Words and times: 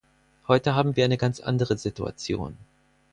Heute 0.47 0.73
haben 0.73 0.95
wir 0.95 1.05
eine 1.05 1.17
ganz 1.19 1.39
andere 1.41 1.77
Situation. 1.77 2.57